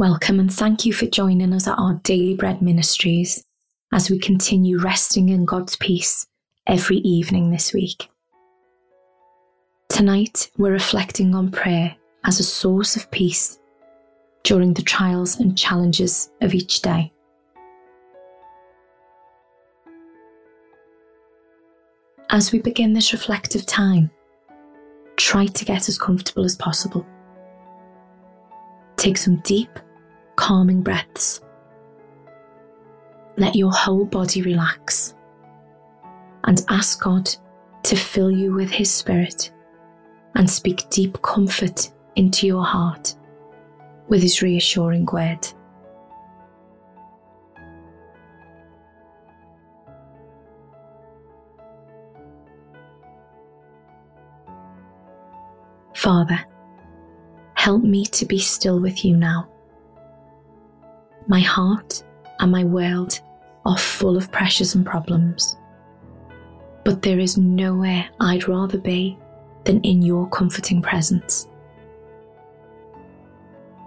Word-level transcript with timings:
Welcome 0.00 0.40
and 0.40 0.50
thank 0.50 0.86
you 0.86 0.94
for 0.94 1.04
joining 1.04 1.52
us 1.52 1.68
at 1.68 1.78
our 1.78 2.00
Daily 2.04 2.32
Bread 2.32 2.62
Ministries 2.62 3.44
as 3.92 4.08
we 4.08 4.18
continue 4.18 4.78
resting 4.78 5.28
in 5.28 5.44
God's 5.44 5.76
peace 5.76 6.26
every 6.66 6.96
evening 7.00 7.50
this 7.50 7.74
week. 7.74 8.08
Tonight, 9.90 10.50
we're 10.56 10.72
reflecting 10.72 11.34
on 11.34 11.50
prayer 11.50 11.94
as 12.24 12.40
a 12.40 12.42
source 12.42 12.96
of 12.96 13.10
peace 13.10 13.58
during 14.42 14.72
the 14.72 14.80
trials 14.80 15.38
and 15.38 15.58
challenges 15.58 16.30
of 16.40 16.54
each 16.54 16.80
day. 16.80 17.12
As 22.30 22.52
we 22.52 22.60
begin 22.60 22.94
this 22.94 23.12
reflective 23.12 23.66
time, 23.66 24.10
try 25.18 25.44
to 25.44 25.64
get 25.66 25.90
as 25.90 25.98
comfortable 25.98 26.46
as 26.46 26.56
possible. 26.56 27.04
Take 28.96 29.18
some 29.18 29.36
deep, 29.44 29.68
calming 30.50 30.82
breaths. 30.82 31.42
Let 33.36 33.54
your 33.54 33.70
whole 33.70 34.04
body 34.04 34.42
relax 34.42 35.14
and 36.42 36.64
ask 36.68 37.00
God 37.00 37.30
to 37.84 37.94
fill 37.94 38.32
you 38.32 38.52
with 38.52 38.68
His 38.68 38.90
Spirit 38.92 39.52
and 40.34 40.50
speak 40.50 40.90
deep 40.90 41.22
comfort 41.22 41.92
into 42.16 42.48
your 42.48 42.64
heart 42.64 43.14
with 44.08 44.22
His 44.22 44.42
reassuring 44.42 45.06
word. 45.12 45.46
Father, 55.94 56.40
help 57.54 57.84
me 57.84 58.04
to 58.06 58.26
be 58.26 58.40
still 58.40 58.80
with 58.80 59.04
you 59.04 59.16
now. 59.16 59.48
My 61.30 61.38
heart 61.38 62.02
and 62.40 62.50
my 62.50 62.64
world 62.64 63.20
are 63.64 63.78
full 63.78 64.16
of 64.16 64.32
pressures 64.32 64.74
and 64.74 64.84
problems. 64.84 65.56
But 66.84 67.02
there 67.02 67.20
is 67.20 67.38
nowhere 67.38 68.08
I'd 68.18 68.48
rather 68.48 68.78
be 68.78 69.16
than 69.62 69.80
in 69.82 70.02
your 70.02 70.28
comforting 70.30 70.82
presence. 70.82 71.46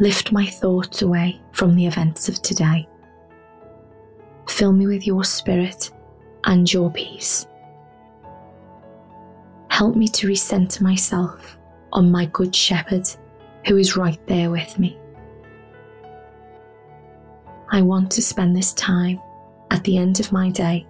Lift 0.00 0.32
my 0.32 0.46
thoughts 0.46 1.02
away 1.02 1.38
from 1.52 1.76
the 1.76 1.84
events 1.86 2.30
of 2.30 2.40
today. 2.40 2.88
Fill 4.48 4.72
me 4.72 4.86
with 4.86 5.06
your 5.06 5.22
spirit 5.22 5.90
and 6.44 6.72
your 6.72 6.90
peace. 6.90 7.46
Help 9.68 9.94
me 9.94 10.08
to 10.08 10.26
recenter 10.26 10.80
myself 10.80 11.58
on 11.92 12.10
my 12.10 12.24
good 12.24 12.56
shepherd 12.56 13.06
who 13.66 13.76
is 13.76 13.94
right 13.94 14.26
there 14.26 14.50
with 14.50 14.78
me. 14.78 14.98
I 17.76 17.82
want 17.82 18.10
to 18.12 18.22
spend 18.22 18.56
this 18.56 18.72
time 18.72 19.20
at 19.70 19.84
the 19.84 19.98
end 19.98 20.18
of 20.18 20.32
my 20.32 20.48
day 20.48 20.86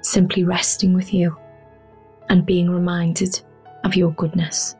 simply 0.00 0.42
resting 0.42 0.92
with 0.92 1.14
you 1.14 1.36
and 2.28 2.44
being 2.44 2.68
reminded 2.68 3.40
of 3.84 3.94
your 3.94 4.10
goodness. 4.14 4.74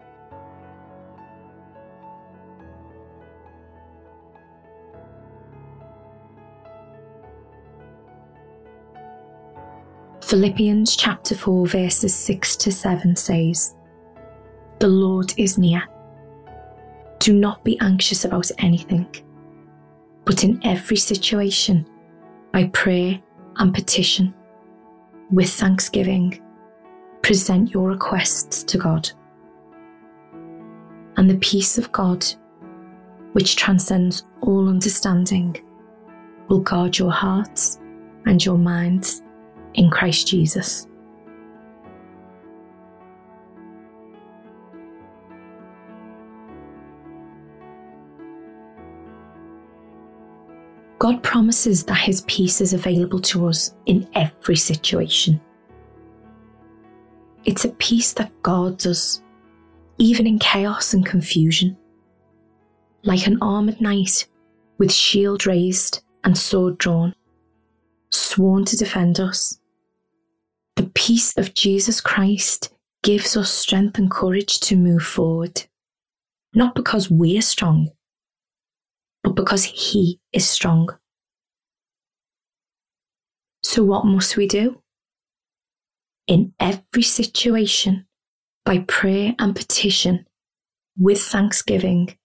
Philippians 10.23 10.97
chapter 10.97 11.37
4, 11.37 11.69
verses 11.69 12.17
6 12.17 12.57
to 12.57 12.73
7 12.73 13.15
says, 13.15 13.77
The 14.81 14.89
Lord 14.89 15.35
is 15.37 15.57
near. 15.57 15.85
Do 17.21 17.33
not 17.33 17.63
be 17.63 17.79
anxious 17.81 18.25
about 18.25 18.51
anything 18.59 19.07
but 20.29 20.45
in 20.45 20.61
every 20.63 20.99
situation, 20.99 21.89
by 22.53 22.67
prayer 22.75 23.19
and 23.57 23.73
petition, 23.73 24.35
with 25.31 25.49
thanksgiving, 25.49 26.39
present 27.23 27.73
your 27.73 27.89
requests 27.89 28.63
to 28.63 28.77
God. 28.77 29.11
And 31.17 31.31
the 31.31 31.39
peace 31.39 31.79
of 31.79 31.91
God, 31.93 32.27
which 33.33 33.57
transcends 33.57 34.25
all 34.43 34.69
understanding, 34.69 35.57
will 36.49 36.61
guard 36.61 36.99
your 36.99 37.11
hearts 37.11 37.81
and 38.27 38.45
your 38.45 38.59
minds 38.59 39.23
in 39.73 39.89
Christ 39.89 40.29
Jesus. 40.29 40.87
God 50.99 51.23
promises 51.23 51.85
that 51.85 51.99
His 51.99 52.23
peace 52.23 52.61
is 52.61 52.73
available 52.73 53.21
to 53.21 53.47
us 53.47 53.75
in 53.87 54.09
every 54.15 54.57
situation. 54.57 55.41
It's 57.45 57.65
a 57.65 57.71
peace 57.71 58.13
that 58.15 58.43
guards 58.43 58.85
us, 58.85 59.23
even 59.99 60.27
in 60.27 60.39
chaos 60.39 60.95
and 60.95 61.07
confusion. 61.07 61.77
Like 63.05 63.27
an 63.27 63.39
armoured 63.41 63.81
knight 63.81 64.27
with 64.79 64.93
shield 64.93 65.47
raised 65.47 66.03
and 66.25 66.37
sword 66.37 66.79
drawn, 66.79 67.15
sworn 68.11 68.65
to 68.65 68.77
defend 68.77 69.21
us. 69.21 69.61
The 70.77 70.91
peace 70.95 71.37
of 71.39 71.55
Jesus 71.55 72.01
Christ 72.01 72.75
gives 73.03 73.37
us 73.37 73.51
strength 73.51 73.99
and 73.99 74.11
courage 74.11 74.59
to 74.61 74.77
move 74.77 75.03
forward, 75.03 75.65
not 76.55 76.75
because 76.75 77.09
we're 77.09 77.43
strong, 77.43 77.91
but 79.29 79.37
because 79.37 79.65
He 79.65 80.21
is 80.33 80.49
strong. 80.49 80.89
So, 83.63 83.85
what 83.85 84.07
must 84.07 84.37
we 84.37 84.47
do? 84.47 84.83
In 86.27 86.55
every 86.59 87.03
situation, 87.03 88.07
by 88.65 88.79
prayer 88.79 89.35
and 89.39 89.55
petition, 89.55 90.27
with 90.97 91.21
thanksgiving, 91.21 92.17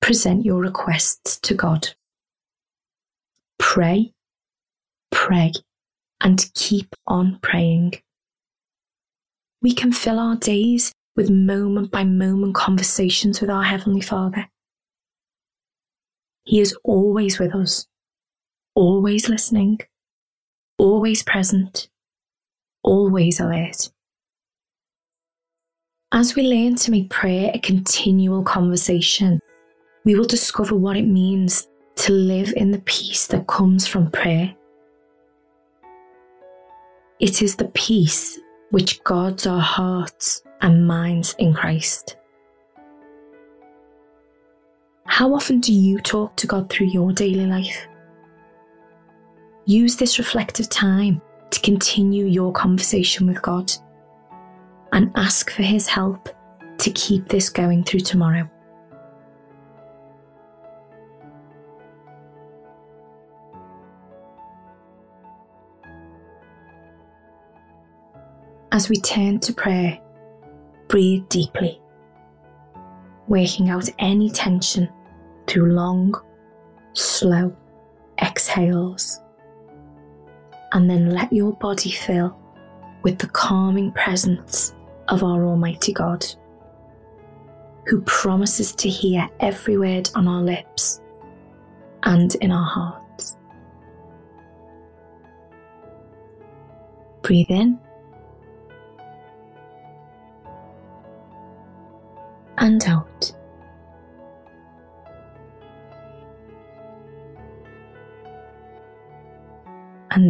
present 0.00 0.44
your 0.44 0.60
requests 0.60 1.38
to 1.40 1.54
God. 1.54 1.88
Pray, 3.58 4.12
pray, 5.10 5.52
and 6.20 6.50
keep 6.54 6.94
on 7.06 7.38
praying. 7.42 7.94
We 9.62 9.72
can 9.72 9.92
fill 9.92 10.18
our 10.18 10.36
days 10.36 10.92
with 11.16 11.30
moment 11.30 11.90
by 11.90 12.04
moment 12.04 12.54
conversations 12.54 13.40
with 13.40 13.50
our 13.50 13.62
Heavenly 13.62 14.00
Father. 14.00 14.48
He 16.44 16.60
is 16.60 16.76
always 16.82 17.38
with 17.38 17.54
us, 17.54 17.86
always 18.74 19.28
listening, 19.28 19.78
always 20.76 21.22
present, 21.22 21.88
always 22.82 23.38
alert. 23.38 23.90
As 26.12 26.34
we 26.34 26.42
learn 26.42 26.74
to 26.76 26.90
make 26.90 27.10
prayer 27.10 27.52
a 27.54 27.58
continual 27.58 28.42
conversation, 28.42 29.40
we 30.04 30.14
will 30.14 30.26
discover 30.26 30.74
what 30.74 30.96
it 30.96 31.06
means 31.06 31.68
to 31.96 32.12
live 32.12 32.52
in 32.56 32.72
the 32.72 32.80
peace 32.80 33.28
that 33.28 33.46
comes 33.46 33.86
from 33.86 34.10
prayer. 34.10 34.54
It 37.20 37.40
is 37.40 37.54
the 37.54 37.68
peace 37.68 38.38
which 38.70 39.02
guards 39.04 39.46
our 39.46 39.60
hearts 39.60 40.42
and 40.60 40.86
minds 40.86 41.36
in 41.38 41.54
Christ. 41.54 42.16
How 45.04 45.34
often 45.34 45.60
do 45.60 45.72
you 45.72 46.00
talk 46.00 46.36
to 46.36 46.46
God 46.46 46.70
through 46.70 46.86
your 46.88 47.12
daily 47.12 47.46
life? 47.46 47.86
Use 49.66 49.96
this 49.96 50.18
reflective 50.18 50.68
time 50.68 51.20
to 51.50 51.60
continue 51.60 52.26
your 52.26 52.52
conversation 52.52 53.26
with 53.26 53.40
God 53.42 53.70
and 54.92 55.12
ask 55.14 55.50
for 55.50 55.62
His 55.62 55.86
help 55.86 56.28
to 56.78 56.90
keep 56.92 57.28
this 57.28 57.50
going 57.50 57.84
through 57.84 58.00
tomorrow. 58.00 58.48
As 68.72 68.88
we 68.88 68.96
turn 68.96 69.38
to 69.40 69.52
prayer, 69.52 70.00
breathe 70.88 71.28
deeply, 71.28 71.80
working 73.28 73.68
out 73.68 73.88
any 73.98 74.30
tension 74.30 74.88
through 75.52 75.70
long, 75.72 76.14
slow 76.94 77.54
exhales. 78.22 79.20
And 80.72 80.88
then 80.88 81.10
let 81.10 81.30
your 81.30 81.52
body 81.52 81.90
fill 81.90 82.38
with 83.02 83.18
the 83.18 83.28
calming 83.28 83.92
presence 83.92 84.74
of 85.08 85.22
our 85.22 85.44
Almighty 85.44 85.92
God, 85.92 86.24
who 87.86 88.00
promises 88.02 88.74
to 88.76 88.88
hear 88.88 89.28
every 89.40 89.76
word 89.76 90.08
on 90.14 90.26
our 90.26 90.40
lips 90.40 91.02
and 92.04 92.34
in 92.36 92.50
our 92.50 92.64
hearts. 92.64 93.36
Breathe 97.20 97.50
in 97.50 97.78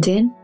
and 0.07 0.17
in. 0.17 0.35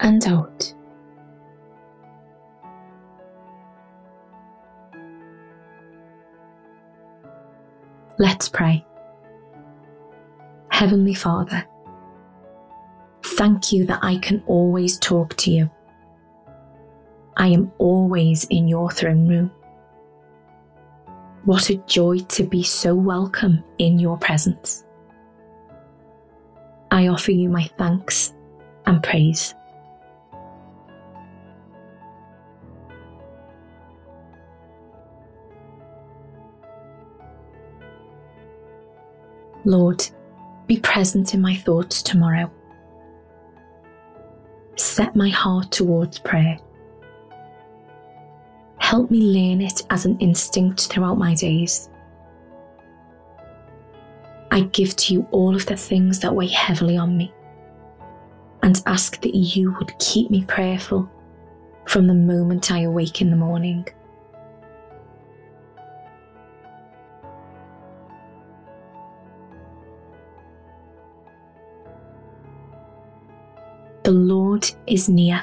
And 0.00 0.26
out. 0.26 0.74
Let's 8.18 8.48
pray. 8.48 8.84
Heavenly 10.70 11.14
Father, 11.14 11.66
thank 13.22 13.72
you 13.72 13.86
that 13.86 14.00
I 14.02 14.18
can 14.18 14.42
always 14.46 14.98
talk 14.98 15.36
to 15.38 15.50
you. 15.50 15.70
I 17.36 17.48
am 17.48 17.72
always 17.78 18.44
in 18.44 18.68
your 18.68 18.90
throne 18.90 19.26
room. 19.26 19.50
What 21.44 21.68
a 21.68 21.76
joy 21.86 22.20
to 22.20 22.44
be 22.44 22.62
so 22.62 22.94
welcome 22.94 23.62
in 23.76 23.98
your 23.98 24.16
presence. 24.16 24.82
I 26.90 27.08
offer 27.08 27.32
you 27.32 27.50
my 27.50 27.64
thanks 27.76 28.32
and 28.86 29.02
praise. 29.02 29.54
Lord, 39.66 40.02
be 40.66 40.80
present 40.80 41.34
in 41.34 41.42
my 41.42 41.56
thoughts 41.56 42.02
tomorrow. 42.02 42.50
Set 44.76 45.14
my 45.14 45.28
heart 45.28 45.70
towards 45.70 46.18
prayer. 46.18 46.58
Help 48.84 49.10
me 49.10 49.22
learn 49.22 49.62
it 49.62 49.80
as 49.88 50.04
an 50.04 50.18
instinct 50.18 50.88
throughout 50.88 51.16
my 51.16 51.34
days. 51.34 51.88
I 54.50 54.60
give 54.60 54.94
to 54.96 55.14
you 55.14 55.26
all 55.30 55.56
of 55.56 55.64
the 55.64 55.74
things 55.74 56.20
that 56.20 56.34
weigh 56.34 56.48
heavily 56.48 56.98
on 56.98 57.16
me 57.16 57.32
and 58.62 58.82
ask 58.84 59.22
that 59.22 59.34
you 59.34 59.74
would 59.78 59.98
keep 59.98 60.30
me 60.30 60.44
prayerful 60.44 61.10
from 61.86 62.06
the 62.06 62.12
moment 62.12 62.70
I 62.70 62.80
awake 62.82 63.22
in 63.22 63.30
the 63.30 63.36
morning. 63.36 63.88
The 74.02 74.12
Lord 74.12 74.70
is 74.86 75.08
near. 75.08 75.42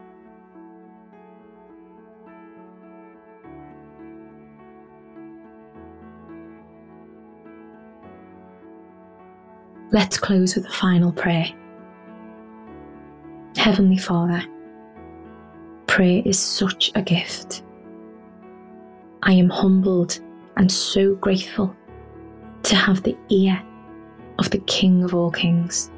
Let's 9.93 10.17
close 10.17 10.55
with 10.55 10.65
a 10.65 10.71
final 10.71 11.11
prayer. 11.11 11.47
Heavenly 13.57 13.97
Father, 13.97 14.41
prayer 15.87 16.21
is 16.23 16.39
such 16.39 16.93
a 16.95 17.01
gift. 17.01 17.63
I 19.23 19.33
am 19.33 19.49
humbled 19.49 20.17
and 20.55 20.71
so 20.71 21.15
grateful 21.15 21.75
to 22.63 22.75
have 22.75 23.03
the 23.03 23.17
ear 23.27 23.61
of 24.39 24.49
the 24.49 24.59
King 24.59 25.03
of 25.03 25.13
all 25.13 25.29
kings. 25.29 25.91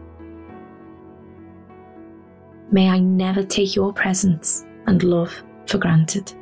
May 2.72 2.90
I 2.90 2.98
never 2.98 3.44
take 3.44 3.76
your 3.76 3.94
presence 3.94 4.66
and 4.88 5.04
love 5.04 5.44
for 5.68 5.78
granted. 5.78 6.34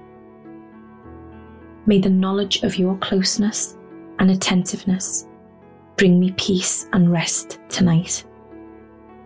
May 1.86 2.00
the 2.00 2.09
knowledge 2.09 2.63
of 2.63 2.77
your 2.77 2.97
closeness 3.00 3.77
and 4.19 4.31
attentiveness 4.31 5.27
Bring 6.01 6.19
me 6.19 6.31
peace 6.31 6.88
and 6.94 7.12
rest 7.12 7.59
tonight, 7.69 8.25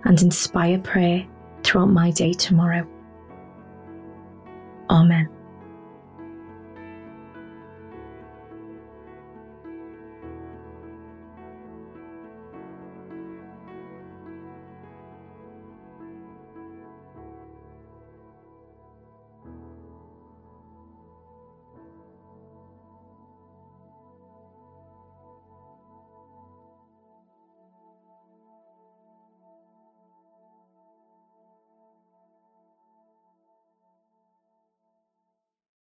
and 0.04 0.22
inspire 0.22 0.78
prayer 0.78 1.26
throughout 1.64 1.86
my 1.86 2.12
day 2.12 2.34
tomorrow. 2.34 2.86
Amen. 4.90 5.30